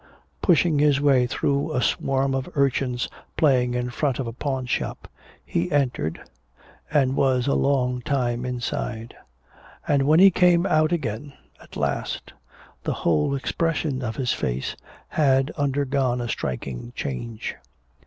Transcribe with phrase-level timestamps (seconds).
[0.41, 3.07] Pushing his way through a swarm of urchins
[3.37, 5.07] playing in front of a pawnshop,
[5.45, 6.19] he entered
[6.91, 9.15] and was a long time inside,
[9.87, 12.33] and when he came out again at last
[12.81, 14.75] the whole expression of his face
[15.09, 17.55] had undergone a striking change.